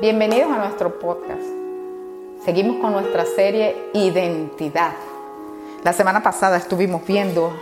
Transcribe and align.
Bienvenidos 0.00 0.50
a 0.50 0.58
nuestro 0.58 0.98
podcast. 0.98 1.40
Seguimos 2.44 2.78
con 2.78 2.92
nuestra 2.92 3.24
serie 3.24 3.76
Identidad. 3.92 4.92
La 5.84 5.92
semana 5.92 6.20
pasada 6.20 6.56
estuvimos 6.56 7.06
viendo 7.06 7.52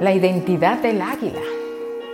la 0.00 0.14
identidad 0.14 0.78
del 0.78 1.02
águila 1.02 1.42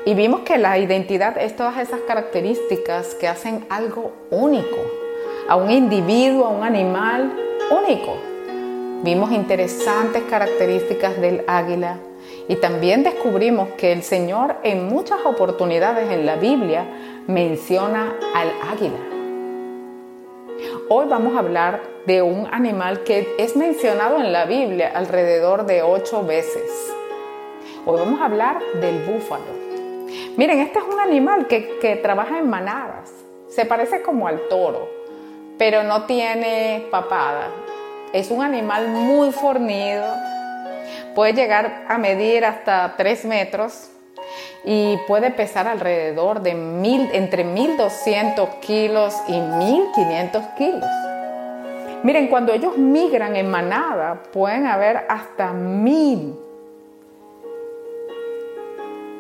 y 0.05 0.15
vimos 0.15 0.41
que 0.41 0.59
la 0.59 0.77
identidad 0.77 1.39
es 1.39 1.55
todas 1.55 1.79
esas 1.79 2.01
características 2.01 3.15
que 3.15 3.29
hacen 3.29 3.65
algo 3.71 4.11
único 4.31 4.79
a 5.49 5.55
un 5.55 5.71
individuo, 5.71 6.47
a 6.47 6.49
un 6.49 6.65
animal 6.65 7.33
único. 7.71 8.17
Vimos 9.05 9.31
interesantes 9.31 10.25
características 10.25 11.21
del 11.21 11.45
águila 11.47 11.99
y 12.49 12.57
también 12.57 13.05
descubrimos 13.05 13.69
que 13.77 13.93
el 13.93 14.03
Señor 14.03 14.57
en 14.65 14.89
muchas 14.89 15.21
oportunidades 15.25 16.11
en 16.11 16.27
la 16.27 16.35
Biblia 16.35 16.87
menciona 17.27 18.17
al 18.35 18.53
águila. 18.71 18.99
Hoy 20.89 21.07
vamos 21.09 21.37
a 21.37 21.39
hablar 21.39 21.81
de 22.07 22.21
un 22.21 22.49
animal 22.53 23.05
que 23.05 23.35
es 23.39 23.57
mencionado 23.57 24.19
en 24.19 24.33
la 24.33 24.45
Biblia 24.45 24.93
alrededor 24.95 25.65
de 25.67 25.83
ocho 25.83 26.25
veces. 26.25 26.93
Hoy 27.87 28.01
vamos 28.01 28.21
a 28.21 28.25
hablar 28.25 28.61
del 28.81 28.99
búfalo. 29.05 29.63
Miren, 30.37 30.61
este 30.61 30.81
es 30.81 30.85
un 30.85 30.99
animal 30.99 31.47
que, 31.47 31.79
que 31.79 31.97
trabaja 31.97 32.39
en 32.39 32.51
manadas. 32.51 33.13
Se 33.49 33.67
parece 33.67 34.03
como 34.03 34.27
al 34.27 34.49
toro, 34.49 34.89
pero 35.59 35.85
no 35.85 36.07
tiene 36.07 36.87
papada. 36.91 37.49
Es 38.13 38.31
un 38.31 38.43
animal 38.43 38.89
muy 38.89 39.31
fornido. 39.31 40.05
Puede 41.15 41.35
llegar 41.35 41.85
a 41.89 41.99
medir 41.99 42.45
hasta 42.45 42.95
3 42.97 43.25
metros 43.27 43.92
y 44.65 44.97
puede 45.09 45.31
pesar 45.31 45.67
alrededor 45.67 46.43
de 46.43 46.55
mil, 46.55 47.09
entre 47.13 47.45
1200 47.45 48.49
kilos 48.57 49.15
y 49.29 49.41
1500 49.41 50.45
kilos. 50.57 50.91
Miren, 52.03 52.29
cuando 52.29 52.53
ellos 52.53 52.77
migran 52.77 53.37
en 53.37 53.51
manada, 53.51 54.23
pueden 54.33 54.67
haber 54.67 55.05
hasta 55.09 55.53
mil 55.53 56.35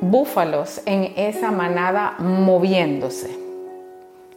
búfalos 0.01 0.83
en 0.85 1.13
esa 1.17 1.53
manada 1.53 2.17
moviéndose. 2.19 3.39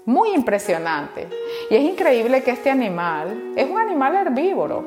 Muy 0.06 0.34
impresionante. 0.34 1.28
Y 1.72 1.76
es 1.76 1.82
increíble 1.82 2.44
que 2.44 2.52
este 2.52 2.70
animal 2.70 3.54
es 3.56 3.68
un 3.68 3.80
animal 3.80 4.16
herbívoro, 4.16 4.86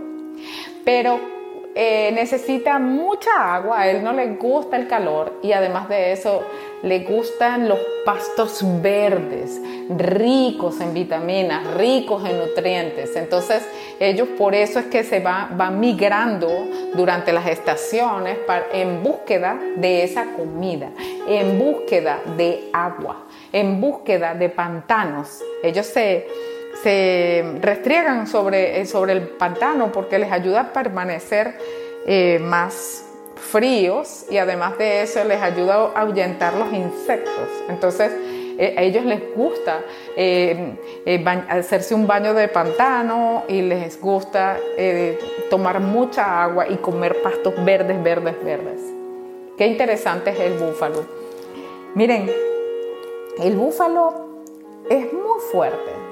pero 0.84 1.37
eh, 1.80 2.10
necesita 2.10 2.80
mucha 2.80 3.54
agua, 3.54 3.82
a 3.82 3.88
él 3.88 4.02
no 4.02 4.12
le 4.12 4.34
gusta 4.34 4.76
el 4.76 4.88
calor 4.88 5.34
y 5.42 5.52
además 5.52 5.88
de 5.88 6.10
eso 6.10 6.42
le 6.82 7.04
gustan 7.04 7.68
los 7.68 7.78
pastos 8.04 8.64
verdes, 8.82 9.60
ricos 9.88 10.80
en 10.80 10.92
vitaminas, 10.92 11.64
ricos 11.74 12.28
en 12.28 12.36
nutrientes. 12.36 13.14
Entonces 13.14 13.64
ellos 14.00 14.26
por 14.36 14.56
eso 14.56 14.80
es 14.80 14.86
que 14.86 15.04
se 15.04 15.20
van, 15.20 15.78
migrando 15.78 16.48
durante 16.96 17.32
las 17.32 17.46
estaciones 17.46 18.38
en 18.72 19.04
búsqueda 19.04 19.56
de 19.76 20.02
esa 20.02 20.32
comida, 20.32 20.90
en 21.28 21.60
búsqueda 21.60 22.18
de 22.36 22.70
agua, 22.72 23.24
en 23.52 23.80
búsqueda 23.80 24.34
de 24.34 24.48
pantanos. 24.48 25.44
Ellos 25.62 25.86
se 25.86 26.26
se 26.82 27.44
restriegan 27.60 28.26
sobre, 28.26 28.80
eh, 28.80 28.86
sobre 28.86 29.12
el 29.12 29.22
pantano 29.22 29.90
porque 29.92 30.18
les 30.18 30.30
ayuda 30.30 30.60
a 30.60 30.72
permanecer 30.72 31.54
eh, 32.06 32.38
más 32.40 33.04
fríos 33.36 34.26
y 34.30 34.38
además 34.38 34.78
de 34.78 35.02
eso 35.02 35.24
les 35.24 35.40
ayuda 35.40 35.92
a 35.94 36.00
ahuyentar 36.00 36.54
los 36.54 36.72
insectos. 36.72 37.48
Entonces 37.68 38.12
eh, 38.58 38.74
a 38.76 38.82
ellos 38.82 39.04
les 39.04 39.34
gusta 39.34 39.82
hacerse 41.48 41.94
un 41.94 42.06
baño 42.06 42.34
de 42.34 42.48
pantano 42.48 43.44
y 43.48 43.62
les 43.62 44.00
gusta 44.00 44.56
tomar 45.50 45.80
mucha 45.80 46.42
agua 46.42 46.68
y 46.68 46.76
comer 46.76 47.22
pastos 47.22 47.54
verdes, 47.64 48.02
verdes, 48.02 48.34
verdes. 48.44 48.80
Qué 49.56 49.66
interesante 49.66 50.30
es 50.30 50.40
el 50.40 50.54
búfalo. 50.54 51.04
Miren, 51.94 52.30
el 53.42 53.56
búfalo 53.56 54.42
es 54.90 55.12
muy 55.12 55.40
fuerte 55.52 56.07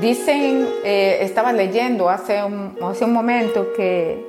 Dicen, 0.00 0.68
eh, 0.84 1.18
estaba 1.22 1.52
leyendo 1.52 2.08
hace 2.10 2.44
un, 2.44 2.76
hace 2.82 3.04
un 3.04 3.12
momento 3.12 3.72
que 3.72 4.26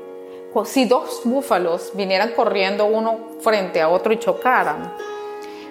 si 0.65 0.85
dos 0.85 1.21
búfalos 1.25 1.91
vinieran 1.93 2.31
corriendo 2.31 2.85
uno 2.85 3.17
frente 3.41 3.81
a 3.81 3.89
otro 3.89 4.13
y 4.13 4.19
chocaran, 4.19 4.93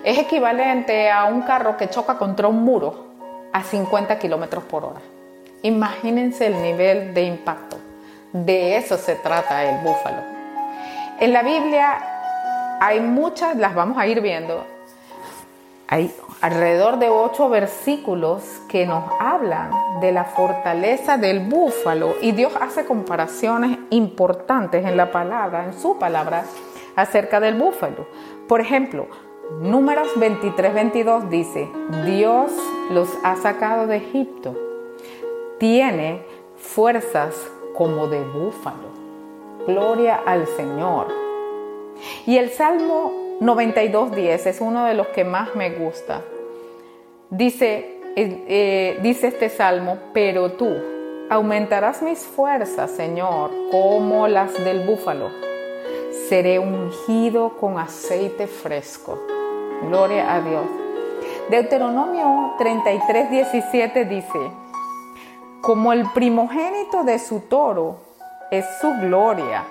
es 0.04 0.18
equivalente 0.18 1.10
a 1.10 1.24
un 1.24 1.42
carro 1.42 1.76
que 1.76 1.88
choca 1.88 2.16
contra 2.18 2.48
un 2.48 2.62
muro 2.62 3.06
a 3.52 3.62
50 3.62 4.18
kilómetros 4.18 4.64
por 4.64 4.84
hora. 4.84 5.00
Imagínense 5.62 6.46
el 6.46 6.62
nivel 6.62 7.12
de 7.12 7.22
impacto. 7.24 7.76
De 8.32 8.76
eso 8.76 8.96
se 8.96 9.16
trata 9.16 9.64
el 9.64 9.84
búfalo. 9.84 10.22
En 11.18 11.32
la 11.32 11.42
Biblia 11.42 12.78
hay 12.80 13.00
muchas, 13.00 13.56
las 13.56 13.74
vamos 13.74 13.98
a 13.98 14.06
ir 14.06 14.20
viendo, 14.20 14.64
hay 15.86 16.14
alrededor 16.40 16.98
de 16.98 17.08
ocho 17.08 17.48
versículos 17.48 18.42
que 18.68 18.86
nos 18.86 19.04
hablan 19.18 19.70
de 20.00 20.12
la 20.12 20.24
fortaleza 20.24 21.16
del 21.16 21.40
búfalo 21.40 22.14
y 22.20 22.32
Dios 22.32 22.52
hace 22.60 22.86
comparaciones 22.86 23.78
importantes 23.90 24.86
en 24.86 24.96
la 24.96 25.10
palabra, 25.12 25.66
en 25.66 25.74
su 25.74 25.98
palabra, 25.98 26.44
acerca 26.96 27.40
del 27.40 27.54
búfalo. 27.54 28.06
Por 28.48 28.60
ejemplo, 28.60 29.08
Números 29.58 30.08
23, 30.16 30.72
22 30.72 31.28
dice, 31.28 31.68
Dios 32.06 32.52
los 32.90 33.08
ha 33.24 33.34
sacado 33.34 33.88
de 33.88 33.96
Egipto, 33.96 34.56
tiene 35.58 36.22
fuerzas 36.56 37.34
como 37.74 38.06
de 38.06 38.22
búfalo. 38.22 38.88
Gloria 39.66 40.20
al 40.24 40.46
Señor. 40.46 41.08
Y 42.26 42.38
el 42.38 42.50
Salmo 42.50 43.29
92.10 43.40 44.46
es 44.46 44.60
uno 44.60 44.84
de 44.84 44.94
los 44.94 45.08
que 45.08 45.24
más 45.24 45.54
me 45.54 45.70
gusta. 45.70 46.22
Dice, 47.30 48.00
eh, 48.16 48.44
eh, 48.48 48.98
dice 49.02 49.28
este 49.28 49.48
salmo, 49.48 49.98
pero 50.12 50.52
tú 50.52 50.76
aumentarás 51.30 52.02
mis 52.02 52.18
fuerzas, 52.18 52.90
Señor, 52.90 53.50
como 53.70 54.28
las 54.28 54.52
del 54.62 54.86
búfalo. 54.86 55.30
Seré 56.28 56.58
ungido 56.58 57.56
con 57.58 57.78
aceite 57.78 58.46
fresco. 58.46 59.18
Gloria 59.82 60.34
a 60.34 60.40
Dios. 60.42 60.66
Deuteronomio 61.48 62.56
33.17 62.58 64.06
dice, 64.06 64.50
como 65.62 65.92
el 65.92 66.04
primogénito 66.12 67.04
de 67.04 67.18
su 67.18 67.40
toro 67.40 67.96
es 68.50 68.66
su 68.80 68.90
gloria, 69.00 69.64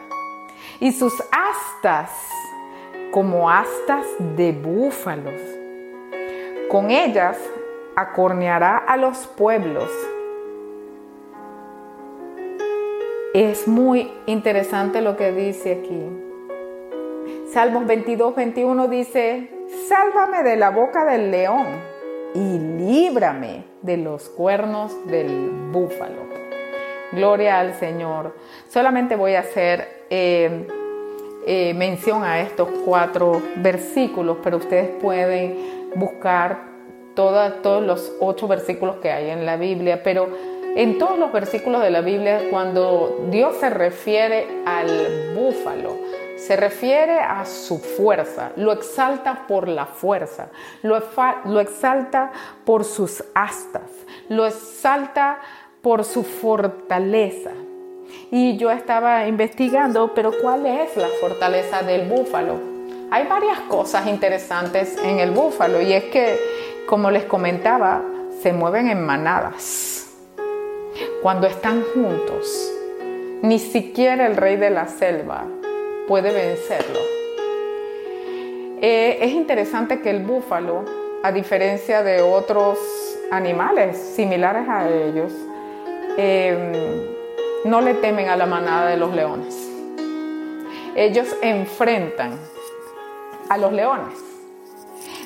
y 0.80 0.92
sus 0.92 1.14
astas 1.32 2.10
como 3.12 3.50
astas 3.50 4.06
de 4.36 4.52
búfalos. 4.52 5.42
Con 6.70 6.92
ellas 6.92 7.38
acorneará 7.96 8.78
a 8.78 8.98
los 8.98 9.28
pueblos. 9.28 9.90
Es 13.34 13.68
muy 13.68 14.12
interesante 14.26 15.02
lo 15.02 15.18
que 15.18 15.32
dice 15.32 15.82
aquí. 15.82 16.30
Salmos 17.52 17.86
22, 17.88 18.36
21 18.36 18.88
dice, 18.88 19.50
sálvame 19.88 20.44
de 20.44 20.56
la 20.56 20.70
boca 20.70 21.06
del 21.06 21.32
león 21.32 21.66
y 22.36 22.60
líbrame 22.60 23.66
de 23.82 23.98
los 23.98 24.30
cuernos 24.30 24.96
del 25.08 25.50
búfalo. 25.72 26.30
Gloria 27.12 27.60
al 27.60 27.74
Señor. 27.74 28.36
Solamente 28.68 29.16
voy 29.16 29.34
a 29.34 29.40
hacer 29.40 30.06
eh, 30.12 30.68
eh, 31.46 31.74
mención 31.74 32.24
a 32.24 32.42
estos 32.42 32.70
cuatro 32.86 33.42
versículos, 33.58 34.38
pero 34.44 34.58
ustedes 34.58 34.90
pueden 35.02 35.92
buscar 35.96 36.70
todos 37.16 37.84
los 37.84 38.14
ocho 38.20 38.48
versículos 38.48 38.98
que 38.98 39.12
hay 39.12 39.30
en 39.30 39.46
la 39.46 39.58
Biblia, 39.58 40.04
pero 40.04 40.30
en 40.76 40.98
todos 40.98 41.18
los 41.18 41.32
versículos 41.34 41.82
de 41.82 41.90
la 41.90 42.02
Biblia, 42.02 42.44
cuando 42.50 43.28
Dios 43.30 43.58
se 43.58 43.70
refiere 43.70 44.48
al 44.66 45.34
búfalo, 45.36 45.98
se 46.38 46.56
refiere 46.56 47.20
a 47.20 47.46
su 47.46 47.80
fuerza, 47.80 48.52
lo 48.56 48.72
exalta 48.72 49.46
por 49.48 49.68
la 49.68 49.86
fuerza, 49.86 50.50
lo, 50.84 51.02
lo 51.46 51.60
exalta 51.60 52.32
por 52.66 52.86
sus 52.86 53.24
astas, 53.34 53.90
lo 54.30 54.46
exalta 54.46 55.40
por 55.82 56.06
su 56.06 56.24
fortaleza. 56.24 57.52
Y 58.32 58.58
yo 58.58 58.72
estaba 58.72 59.28
investigando, 59.28 60.14
pero 60.14 60.32
¿cuál 60.42 60.66
es 60.66 60.96
la 60.96 61.08
fortaleza 61.20 61.82
del 61.82 62.08
búfalo? 62.08 62.60
Hay 63.12 63.26
varias 63.28 63.60
cosas 63.62 64.08
interesantes 64.08 64.98
en 65.04 65.20
el 65.20 65.32
búfalo 65.32 65.82
y 65.82 65.94
es 65.94 66.06
que, 66.06 66.38
como 66.88 67.10
les 67.10 67.24
comentaba, 67.26 68.04
se 68.42 68.54
mueven 68.54 68.88
en 68.88 69.04
manadas. 69.04 70.08
Cuando 71.24 71.48
están 71.48 71.84
juntos, 71.94 72.72
ni 73.42 73.58
siquiera 73.58 74.28
el 74.28 74.38
rey 74.38 74.58
de 74.58 74.70
la 74.70 74.88
selva 74.88 75.46
puede 76.08 76.32
vencerlo. 76.32 77.00
Eh, 78.82 79.18
es 79.22 79.32
interesante 79.32 80.02
que 80.02 80.10
el 80.10 80.24
búfalo, 80.24 80.86
a 81.24 81.32
diferencia 81.32 82.04
de 82.04 82.22
otros 82.22 82.78
animales 83.32 83.98
similares 83.98 84.68
a 84.70 84.88
ellos 84.90 85.34
em, 86.18 86.72
no 87.66 87.82
le 87.82 87.94
temen 87.96 88.30
a 88.30 88.36
la 88.36 88.46
manada 88.46 88.90
de 88.90 88.98
los 88.98 89.14
leones. 89.14 89.56
Ellos 90.96 91.36
enfrentan 91.42 92.40
a 93.50 93.58
los 93.58 93.74
leones. 93.74 94.18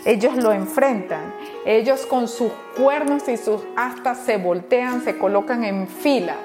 Ellos 0.06 0.36
lo 0.36 0.52
enfrentan. 0.52 1.34
Ellos 1.66 2.06
con 2.06 2.28
sus 2.28 2.52
cuernos 2.78 3.28
y 3.30 3.38
sus 3.38 3.62
astas 3.76 4.20
se 4.20 4.38
voltean, 4.38 5.02
se 5.02 5.18
colocan 5.18 5.64
en 5.64 5.88
fila 5.88 6.36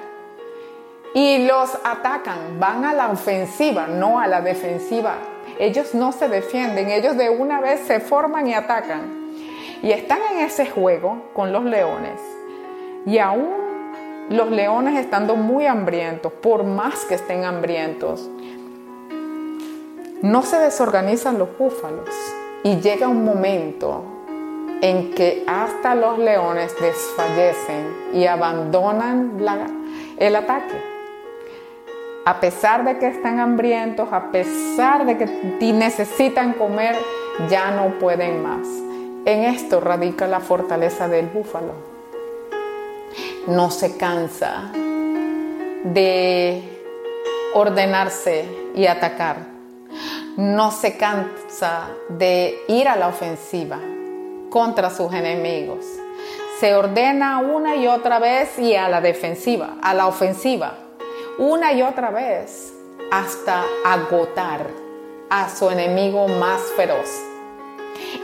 y 1.13 1.45
los 1.45 1.77
atacan. 1.83 2.59
Van 2.59 2.85
a 2.85 2.93
la 2.93 3.09
ofensiva, 3.09 3.87
no 3.87 4.19
a 4.19 4.27
la 4.27 4.41
defensiva. 4.41 5.15
Ellos 5.57 5.93
no 5.93 6.11
se 6.11 6.29
defienden, 6.29 6.89
ellos 6.89 7.17
de 7.17 7.29
una 7.29 7.59
vez 7.59 7.81
se 7.81 7.99
forman 7.99 8.47
y 8.47 8.53
atacan. 8.53 9.31
Y 9.81 9.91
están 9.91 10.19
en 10.31 10.39
ese 10.39 10.65
juego 10.65 11.29
con 11.33 11.51
los 11.51 11.63
leones. 11.63 12.19
Y 13.05 13.17
aún 13.17 13.58
los 14.29 14.51
leones 14.51 14.99
estando 14.99 15.35
muy 15.35 15.65
hambrientos, 15.65 16.31
por 16.31 16.63
más 16.63 17.05
que 17.05 17.15
estén 17.15 17.45
hambrientos, 17.45 18.29
no 20.21 20.43
se 20.43 20.59
desorganizan 20.59 21.39
los 21.39 21.57
búfalos. 21.57 22.09
Y 22.63 22.75
llega 22.77 23.07
un 23.07 23.23
momento 23.23 24.03
en 24.81 25.13
que 25.13 25.43
hasta 25.47 25.95
los 25.95 26.19
leones 26.19 26.75
desfallecen 26.79 28.11
y 28.13 28.25
abandonan 28.25 29.37
el 30.17 30.35
ataque. 30.35 30.75
A 32.25 32.39
pesar 32.39 32.83
de 32.83 32.99
que 32.99 33.07
están 33.07 33.39
hambrientos, 33.39 34.09
a 34.11 34.29
pesar 34.31 35.05
de 35.05 35.17
que 35.17 35.25
necesitan 35.73 36.53
comer, 36.53 36.95
ya 37.49 37.71
no 37.71 37.97
pueden 37.97 38.43
más. 38.43 38.67
En 39.25 39.45
esto 39.45 39.79
radica 39.79 40.27
la 40.27 40.39
fortaleza 40.39 41.07
del 41.07 41.27
búfalo. 41.27 41.88
No 43.47 43.71
se 43.71 43.97
cansa 43.97 44.71
de 45.83 46.61
ordenarse 47.53 48.45
y 48.75 48.85
atacar. 48.85 49.37
No 50.37 50.71
se 50.71 50.97
cansa 50.97 51.87
de 52.09 52.59
ir 52.67 52.87
a 52.87 52.95
la 52.95 53.07
ofensiva 53.07 53.79
contra 54.49 54.89
sus 54.89 55.13
enemigos. 55.13 55.85
Se 56.59 56.75
ordena 56.75 57.39
una 57.39 57.75
y 57.75 57.87
otra 57.87 58.19
vez 58.19 58.59
y 58.59 58.75
a 58.75 58.89
la 58.89 59.01
defensiva, 59.01 59.77
a 59.81 59.93
la 59.93 60.07
ofensiva, 60.07 60.75
una 61.37 61.71
y 61.73 61.81
otra 61.81 62.09
vez 62.11 62.73
hasta 63.11 63.63
agotar 63.85 64.67
a 65.29 65.49
su 65.49 65.69
enemigo 65.69 66.27
más 66.27 66.61
feroz. 66.75 67.07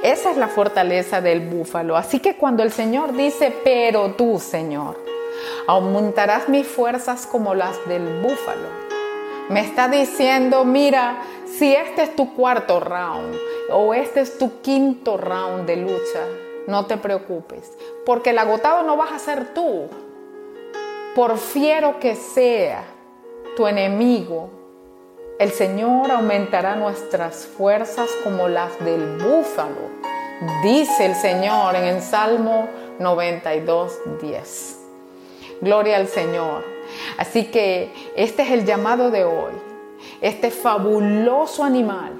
Esa 0.03 0.31
es 0.31 0.37
la 0.37 0.47
fortaleza 0.47 1.21
del 1.21 1.41
búfalo. 1.41 1.95
Así 1.97 2.19
que 2.19 2.35
cuando 2.35 2.63
el 2.63 2.71
Señor 2.71 3.13
dice, 3.13 3.53
pero 3.63 4.11
tú, 4.11 4.39
Señor, 4.39 5.04
aumentarás 5.67 6.49
mis 6.49 6.67
fuerzas 6.67 7.25
como 7.25 7.55
las 7.55 7.87
del 7.87 8.21
búfalo, 8.21 8.85
me 9.49 9.59
está 9.59 9.87
diciendo, 9.87 10.65
mira, 10.65 11.21
si 11.45 11.75
este 11.75 12.03
es 12.03 12.15
tu 12.15 12.33
cuarto 12.33 12.79
round 12.79 13.35
o 13.71 13.93
este 13.93 14.21
es 14.21 14.37
tu 14.37 14.61
quinto 14.61 15.17
round 15.17 15.67
de 15.67 15.75
lucha, 15.77 16.21
no 16.67 16.87
te 16.87 16.97
preocupes, 16.97 17.71
porque 18.05 18.31
el 18.31 18.39
agotado 18.39 18.83
no 18.83 18.97
vas 18.97 19.11
a 19.11 19.19
ser 19.19 19.53
tú. 19.53 19.87
Por 21.15 21.37
fiero 21.37 21.99
que 21.99 22.15
sea 22.15 22.83
tu 23.55 23.67
enemigo, 23.67 24.49
el 25.39 25.51
Señor 25.51 26.11
aumentará 26.11 26.75
nuestras 26.75 27.45
fuerzas 27.45 28.09
como 28.23 28.47
las 28.47 28.83
del 28.83 29.17
búfalo, 29.17 29.91
dice 30.63 31.05
el 31.05 31.15
Señor 31.15 31.75
en 31.75 31.83
el 31.85 32.01
Salmo 32.01 32.67
92, 32.99 33.99
10. 34.21 34.84
Gloria 35.61 35.97
al 35.97 36.07
Señor. 36.07 36.63
Así 37.17 37.45
que 37.45 37.91
este 38.15 38.43
es 38.43 38.51
el 38.51 38.65
llamado 38.65 39.11
de 39.11 39.25
hoy. 39.25 39.53
Este 40.21 40.51
fabuloso 40.51 41.63
animal 41.63 42.13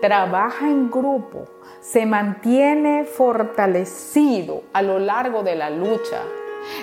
trabaja 0.00 0.66
en 0.66 0.90
grupo, 0.90 1.44
se 1.80 2.06
mantiene 2.06 3.04
fortalecido 3.04 4.62
a 4.72 4.82
lo 4.82 4.98
largo 4.98 5.42
de 5.42 5.56
la 5.56 5.70
lucha. 5.70 6.22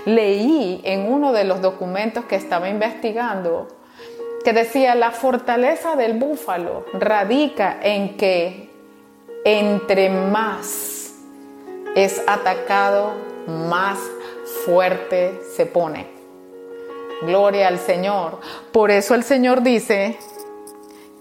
Leí 0.05 0.81
en 0.83 1.11
uno 1.11 1.31
de 1.31 1.43
los 1.43 1.61
documentos 1.61 2.25
que 2.25 2.35
estaba 2.35 2.69
investigando 2.69 3.67
que 4.43 4.53
decía, 4.53 4.93
la 4.93 5.09
fortaleza 5.09 5.95
del 5.95 6.19
búfalo 6.19 6.85
radica 6.93 7.79
en 7.81 8.15
que 8.15 8.69
entre 9.43 10.09
más 10.11 11.15
es 11.95 12.21
atacado, 12.27 13.13
más 13.47 13.99
fuerte 14.65 15.39
se 15.55 15.65
pone. 15.65 16.07
Gloria 17.21 17.67
al 17.67 17.79
Señor. 17.79 18.39
Por 18.71 18.91
eso 18.91 19.15
el 19.15 19.23
Señor 19.23 19.61
dice 19.61 20.17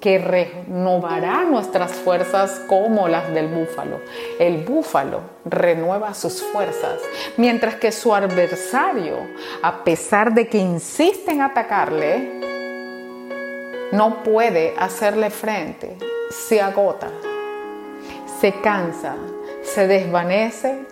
que 0.00 0.18
renovará 0.18 1.44
nuestras 1.44 1.92
fuerzas 1.92 2.60
como 2.66 3.08
las 3.08 3.32
del 3.32 3.48
búfalo. 3.48 4.00
El 4.38 4.64
búfalo 4.64 5.20
renueva 5.44 6.12
sus 6.12 6.42
fuerzas, 6.42 7.00
mientras 7.38 7.76
que 7.76 7.90
su 7.90 8.14
adversario, 8.14 9.16
a 9.62 9.82
pesar 9.84 10.34
de 10.34 10.48
que 10.48 10.58
insiste 10.58 11.30
en 11.30 11.40
atacarle, 11.40 12.40
no 13.92 14.22
puede 14.22 14.74
hacerle 14.78 15.30
frente, 15.30 15.96
se 16.30 16.60
agota, 16.60 17.10
se 18.40 18.52
cansa, 18.60 19.16
se 19.62 19.86
desvanece 19.86 20.84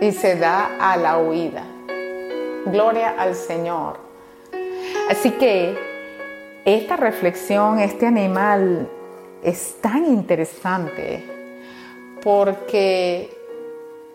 y 0.00 0.12
se 0.12 0.36
da 0.36 0.76
a 0.78 0.96
la 0.96 1.18
huida. 1.18 1.64
Gloria 2.66 3.14
al 3.16 3.36
Señor. 3.36 3.98
Así 5.08 5.30
que 5.32 5.78
esta 6.64 6.96
reflexión, 6.96 7.78
este 7.78 8.06
animal 8.06 8.88
es 9.42 9.80
tan 9.80 10.04
interesante 10.04 11.24
porque 12.24 13.30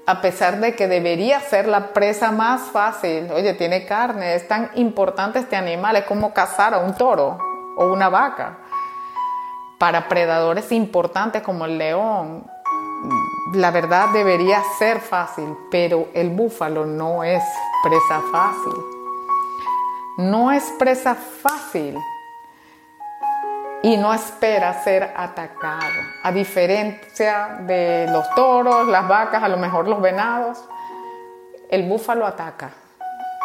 a 0.06 0.20
pesar 0.20 0.60
de 0.60 0.76
que 0.76 0.90
debería 0.90 1.40
ser 1.40 1.66
la 1.66 1.94
presa 1.94 2.32
más 2.34 2.64
fácil, 2.64 3.32
oye, 3.32 3.54
tiene 3.54 3.86
carne, 3.86 4.36
es 4.36 4.46
tan 4.50 4.70
importante 4.76 5.40
este 5.40 5.56
animal, 5.56 5.96
es 5.96 6.04
como 6.04 6.34
cazar 6.34 6.74
a 6.74 6.80
un 6.80 6.94
toro 6.96 7.38
o 7.78 7.86
una 7.86 8.10
vaca. 8.10 8.58
Para 9.78 10.10
predadores 10.10 10.74
importantes 10.74 11.42
como 11.42 11.64
el 11.64 11.78
león, 11.78 12.46
la 13.54 13.72
verdad 13.72 14.10
debería 14.10 14.62
ser 14.78 15.00
fácil, 15.00 15.56
pero 15.72 16.10
el 16.14 16.32
búfalo 16.32 16.86
no 16.86 17.24
es 17.24 17.44
presa 17.84 18.22
fácil. 18.32 18.74
No 20.18 20.52
es 20.52 20.64
presa 20.78 21.16
fácil 21.16 21.98
y 23.84 23.98
no 23.98 24.14
espera 24.14 24.84
ser 24.84 25.14
atacado. 25.16 25.86
A 26.24 26.32
diferencia 26.32 27.60
de 27.62 28.08
los 28.12 28.30
toros, 28.36 28.88
las 28.88 29.08
vacas, 29.08 29.44
a 29.44 29.48
lo 29.48 29.58
mejor 29.58 29.88
los 29.88 30.02
venados, 30.02 30.64
el 31.70 31.88
búfalo 31.88 32.26
ataca. 32.26 32.72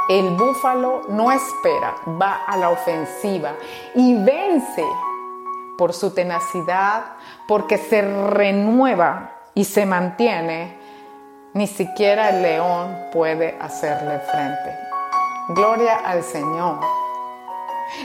El 0.09 0.31
búfalo 0.37 1.03
no 1.09 1.33
espera, 1.33 1.95
va 2.21 2.45
a 2.47 2.57
la 2.57 2.71
ofensiva 2.71 3.55
y 3.95 4.15
vence 4.23 4.85
por 5.77 5.93
su 5.93 6.15
tenacidad, 6.15 7.05
porque 7.49 7.77
se 7.77 8.03
renueva 8.03 9.33
y 9.55 9.65
se 9.65 9.85
mantiene. 9.85 10.76
Ni 11.57 11.67
siquiera 11.67 12.29
el 12.29 12.43
león 12.43 13.09
puede 13.11 13.57
hacerle 13.59 14.19
frente. 14.21 14.79
Gloria 15.49 15.97
al 16.05 16.23
Señor. 16.23 16.81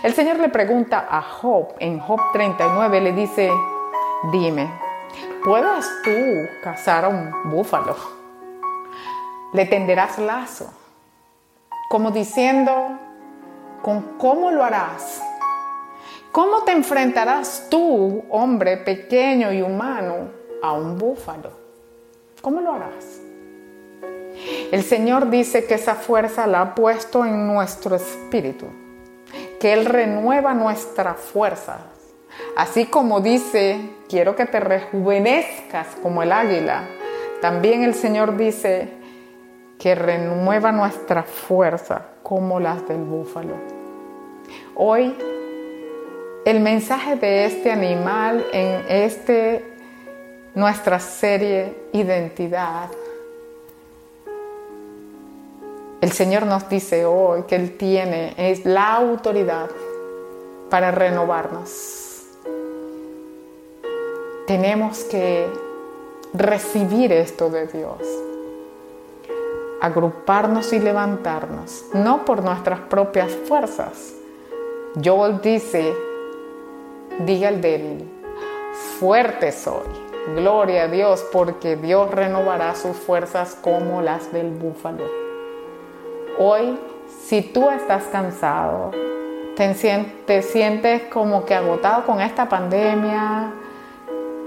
El 0.04 0.14
Señor 0.14 0.40
le 0.40 0.48
pregunta 0.48 1.06
a 1.10 1.22
Job 1.22 1.74
en 1.80 2.00
Job 2.00 2.20
39, 2.32 3.02
le 3.02 3.12
dice, 3.12 3.52
dime, 4.32 4.72
¿puedes 5.44 5.86
tú 6.02 6.12
cazar 6.64 7.04
a 7.04 7.10
un 7.10 7.52
búfalo? 7.52 7.96
¿Le 9.52 9.66
tenderás 9.66 10.18
lazo? 10.18 10.72
como 11.92 12.10
diciendo, 12.12 12.98
¿con 13.82 14.18
cómo 14.18 14.50
lo 14.50 14.64
harás? 14.64 15.22
¿Cómo 16.32 16.64
te 16.64 16.72
enfrentarás 16.72 17.68
tú, 17.70 18.24
hombre 18.30 18.78
pequeño 18.78 19.52
y 19.52 19.62
humano, 19.62 20.30
a 20.64 20.72
un 20.72 20.98
búfalo? 20.98 21.52
¿Cómo 22.42 22.62
lo 22.62 22.72
harás? 22.72 23.21
El 24.72 24.84
Señor 24.84 25.30
dice 25.30 25.66
que 25.66 25.74
esa 25.74 25.96
fuerza 25.96 26.48
la 26.48 26.62
ha 26.62 26.76
puesto 26.76 27.26
en 27.26 27.46
nuestro 27.46 27.98
espíritu, 27.98 28.68
que 29.60 29.74
Él 29.74 29.84
renueva 29.86 30.54
nuestra 30.54 31.14
fuerza. 31.14 31.80
Así 32.56 32.86
como 32.86 33.20
dice, 33.20 33.82
quiero 34.08 34.34
que 34.38 34.46
te 34.46 34.62
rejuvenezcas 34.62 35.88
como 36.02 36.24
el 36.24 36.32
águila, 36.32 36.86
también 37.42 37.84
el 37.84 37.94
Señor 37.96 38.38
dice, 38.38 38.88
que 39.78 39.94
renueva 39.96 40.72
nuestra 40.72 41.24
fuerza 41.24 42.04
como 42.24 42.60
las 42.60 42.88
del 42.88 43.02
búfalo. 43.02 43.56
Hoy 44.76 45.18
el 46.46 46.60
mensaje 46.62 47.18
de 47.18 47.46
este 47.46 47.72
animal 47.72 48.46
en 48.54 48.86
este 48.88 49.66
nuestra 50.54 51.00
serie 51.00 51.76
Identidad 51.94 52.90
El 56.12 56.18
Señor 56.18 56.46
nos 56.46 56.68
dice 56.68 57.06
hoy 57.06 57.44
que 57.44 57.56
Él 57.56 57.78
tiene 57.78 58.34
es 58.36 58.66
la 58.66 58.96
autoridad 58.96 59.70
para 60.70 60.92
renovarnos. 60.92 62.26
Tenemos 64.46 65.06
que 65.06 65.48
recibir 66.34 67.14
esto 67.14 67.50
de 67.50 67.66
Dios, 67.68 68.02
agruparnos 69.80 70.74
y 70.74 70.80
levantarnos, 70.80 71.86
no 71.94 72.26
por 72.26 72.44
nuestras 72.44 72.82
propias 72.82 73.32
fuerzas. 73.48 74.14
Joel 75.02 75.40
dice, 75.40 75.94
diga 77.20 77.48
el 77.48 77.62
débil, 77.62 78.06
fuerte 79.00 79.54
soy. 79.54 79.88
Gloria 80.36 80.84
a 80.84 80.88
Dios, 80.90 81.26
porque 81.32 81.78
Dios 81.78 82.12
renovará 82.12 82.76
sus 82.76 82.98
fuerzas 82.98 83.56
como 83.56 84.02
las 84.02 84.34
del 84.34 84.50
búfalo. 84.50 85.31
Hoy, 86.38 86.80
si 87.08 87.42
tú 87.42 87.70
estás 87.70 88.06
cansado, 88.06 88.92
te, 89.56 90.42
sientes 90.42 91.04
como 91.04 91.46
que 91.46 91.54
agotado 91.54 92.06
con 92.06 92.22
esta 92.22 92.48
pandemia, 92.48 93.52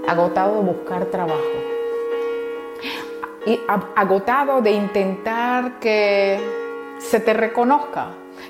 agotado 0.07 0.55
de 0.55 0.61
buscar 0.61 1.05
trabajo, 1.05 1.39
y 3.45 3.59
agotado 3.95 4.61
de 4.61 4.71
intentar 4.71 5.79
que 5.79 6.39
se 6.97 7.19
te 7.19 7.33
reconozca, 7.33 8.07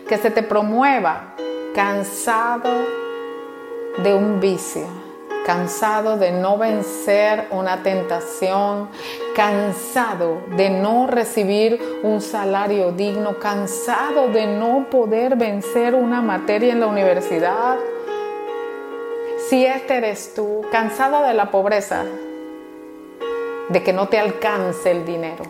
que 0.07 0.17
se 0.17 0.31
te 0.31 0.41
promueva, 0.41 1.35
cansado 1.75 2.71
de 3.97 4.13
un 4.13 4.39
vicio, 4.39 4.87
cansado 5.45 6.17
de 6.17 6.31
no 6.31 6.57
vencer 6.57 7.47
una 7.51 7.83
tentación, 7.83 8.89
cansado 9.35 10.41
de 10.57 10.71
no 10.71 11.05
recibir 11.05 11.99
un 12.01 12.19
salario 12.19 12.91
digno, 12.91 13.37
cansado 13.37 14.29
de 14.29 14.47
no 14.47 14.87
poder 14.89 15.35
vencer 15.35 15.93
una 15.93 16.23
materia 16.23 16.73
en 16.73 16.79
la 16.79 16.87
universidad. 16.87 17.77
Si 19.47 19.63
este 19.63 19.97
eres 19.97 20.33
tú, 20.33 20.65
cansado 20.71 21.21
de 21.21 21.35
la 21.35 21.51
pobreza, 21.51 22.05
de 23.69 23.83
que 23.83 23.93
no 23.93 24.07
te 24.07 24.17
alcance 24.17 24.89
el 24.89 25.05
dinero, 25.05 25.43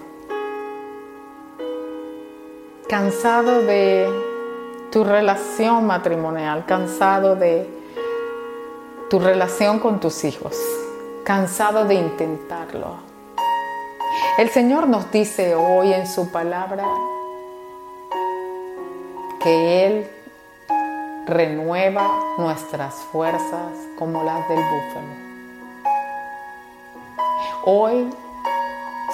cansado 2.89 3.61
de 3.61 4.09
tu 4.91 5.05
relación 5.05 5.87
matrimonial, 5.87 6.65
cansado 6.65 7.37
de 7.37 7.84
tu 9.09 9.19
relación 9.19 9.79
con 9.79 9.99
tus 9.99 10.23
hijos, 10.23 10.57
cansado 11.23 11.85
de 11.85 11.93
intentarlo. 11.95 12.97
El 14.39 14.49
Señor 14.49 14.87
nos 14.87 15.11
dice 15.11 15.53
hoy 15.53 15.93
en 15.93 16.07
su 16.07 16.31
palabra 16.31 16.85
que 19.41 19.85
Él 19.85 20.11
renueva 21.27 22.09
nuestras 22.37 22.95
fuerzas 23.11 23.73
como 23.97 24.23
las 24.23 24.47
del 24.49 24.57
búfalo. 24.57 25.25
Hoy, 27.65 28.09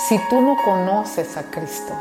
si 0.07 0.17
tú 0.29 0.41
no 0.41 0.55
conoces 0.63 1.35
a 1.35 1.43
Cristo 1.43 1.93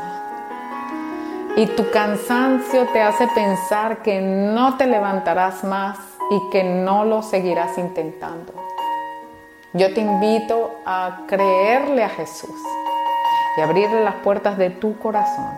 y 1.57 1.65
tu 1.67 1.89
cansancio 1.91 2.87
te 2.93 3.01
hace 3.01 3.27
pensar 3.35 4.01
que 4.01 4.21
no 4.21 4.77
te 4.77 4.87
levantarás 4.87 5.65
más 5.65 6.10
y 6.31 6.49
que 6.49 6.63
no 6.63 7.05
lo 7.05 7.21
seguirás 7.21 7.77
intentando, 7.77 8.53
yo 9.73 9.93
te 9.93 10.01
invito 10.01 10.71
a 10.85 11.25
creerle 11.27 12.03
a 12.03 12.09
Jesús 12.09 12.59
y 13.57 13.61
abrirle 13.61 14.03
las 14.03 14.15
puertas 14.15 14.57
de 14.57 14.69
tu 14.69 14.97
corazón 14.97 15.51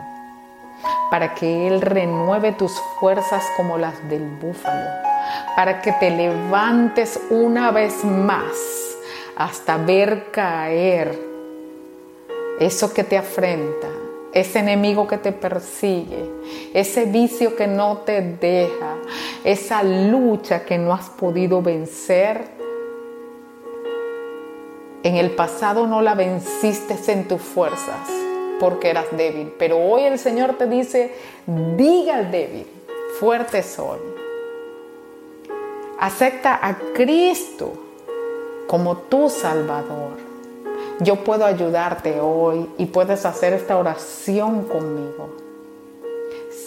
para 1.09 1.35
que 1.35 1.67
Él 1.67 1.79
renueve 1.81 2.53
tus 2.53 2.73
fuerzas 2.99 3.45
como 3.55 3.77
las 3.77 4.09
del 4.09 4.23
búfalo, 4.23 4.89
para 5.55 5.79
que 5.79 5.91
te 5.93 6.09
levantes 6.09 7.19
una 7.29 7.69
vez 7.69 8.03
más 8.03 8.97
hasta 9.37 9.77
ver 9.77 10.31
caer 10.31 11.19
eso 12.59 12.93
que 12.93 13.03
te 13.03 13.17
afrenta, 13.17 13.87
ese 14.33 14.59
enemigo 14.59 15.07
que 15.07 15.17
te 15.17 15.31
persigue, 15.31 16.29
ese 16.73 17.05
vicio 17.05 17.55
que 17.55 17.67
no 17.67 17.99
te 17.99 18.21
deja, 18.21 18.95
esa 19.43 19.83
lucha 19.83 20.65
que 20.65 20.77
no 20.77 20.93
has 20.93 21.09
podido 21.09 21.61
vencer. 21.61 22.47
En 25.03 25.17
el 25.17 25.31
pasado 25.31 25.85
no 25.85 26.01
la 26.01 26.15
venciste 26.15 26.95
en 27.11 27.27
tus 27.27 27.41
fuerzas 27.41 28.09
porque 28.59 28.89
eras 28.89 29.05
débil, 29.11 29.53
pero 29.59 29.77
hoy 29.77 30.03
el 30.03 30.17
Señor 30.17 30.53
te 30.57 30.67
dice, 30.67 31.13
diga 31.75 32.15
al 32.15 32.31
débil, 32.31 32.65
fuerte 33.19 33.61
soy. 33.61 33.99
Acepta 35.99 36.59
a 36.61 36.77
Cristo 36.93 37.73
como 38.67 38.97
tu 38.97 39.29
Salvador. 39.29 40.12
Yo 40.99 41.23
puedo 41.23 41.45
ayudarte 41.45 42.19
hoy 42.19 42.69
y 42.77 42.85
puedes 42.85 43.25
hacer 43.25 43.53
esta 43.53 43.77
oración 43.77 44.65
conmigo. 44.65 45.35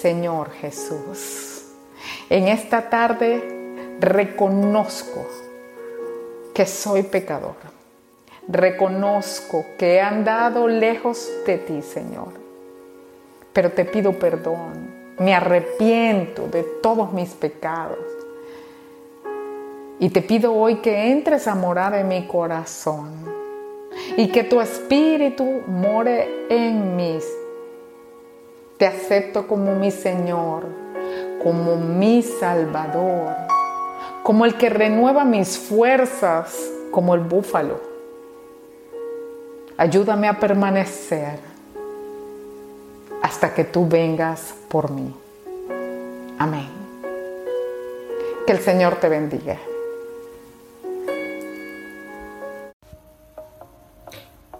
Señor 0.00 0.50
Jesús, 0.50 1.62
en 2.28 2.49
esta 2.49 2.90
tarde 2.90 3.97
reconozco 4.00 5.25
que 6.52 6.66
soy 6.66 7.04
pecador. 7.04 7.54
Reconozco 8.49 9.64
que 9.78 9.95
he 9.95 10.00
andado 10.00 10.66
lejos 10.66 11.30
de 11.47 11.59
ti, 11.59 11.83
Señor. 11.83 12.33
Pero 13.52 13.73
te 13.73 13.85
pido 13.85 14.12
perdón. 14.12 15.14
Me 15.18 15.35
arrepiento 15.35 16.47
de 16.49 16.62
todos 16.83 17.12
mis 17.12 17.30
pecados 17.30 17.99
y 19.99 20.11
te 20.11 20.21
pido 20.21 20.52
hoy 20.52 20.76
que 20.76 21.11
entres 21.11 21.49
a 21.49 21.54
morar 21.54 21.95
en 21.95 22.09
mi 22.09 22.26
corazón 22.26 23.36
y 24.17 24.29
que 24.29 24.45
tu 24.45 24.61
espíritu 24.61 25.63
more 25.67 26.47
en 26.49 26.97
mí. 26.97 27.19
Te 28.79 28.87
acepto 28.87 29.47
como 29.47 29.75
mi 29.75 29.91
Señor, 29.91 30.65
como 31.43 31.77
mi 31.77 32.23
Salvador, 32.23 33.35
como 34.23 34.45
el 34.45 34.57
que 34.57 34.71
renueva 34.71 35.25
mis 35.25 35.59
fuerzas, 35.59 36.71
como 36.91 37.15
el 37.15 37.21
búfalo. 37.21 37.81
Ayúdame 39.77 40.29
a 40.29 40.39
permanecer 40.39 41.39
hasta 43.23 43.53
que 43.55 43.65
tú 43.65 43.87
vengas 43.87 44.55
por 44.69 44.91
mí. 44.91 45.15
Amén. 46.39 46.69
Que 48.47 48.53
el 48.53 48.61
Señor 48.61 48.97
te 48.97 49.09
bendiga. 49.09 49.59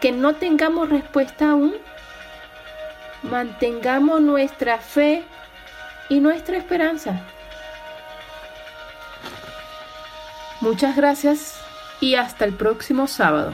que 0.00 0.12
no 0.12 0.34
tengamos 0.34 0.88
respuesta 0.88 1.50
aún, 1.50 1.74
mantengamos 3.22 4.20
nuestra 4.20 4.78
fe 4.78 5.24
y 6.08 6.20
nuestra 6.20 6.56
esperanza. 6.56 7.20
Muchas 10.60 10.96
gracias 10.96 11.60
y 12.00 12.14
hasta 12.16 12.44
el 12.44 12.54
próximo 12.54 13.06
sábado. 13.06 13.52